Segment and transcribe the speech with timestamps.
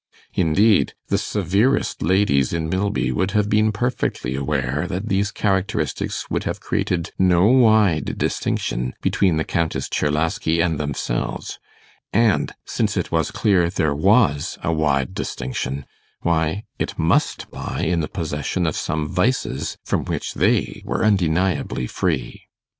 [0.33, 6.43] Indeed, the severest ladies in Milby would have been perfectly aware that these characteristics would
[6.45, 11.59] have created no wide distinction between the Countess Czerlaski and themselves;
[12.11, 15.85] and since it was clear there was a wide distinction
[16.21, 21.85] why, it must lie in the possession of some vices from which they were undeniably
[21.85, 22.47] free.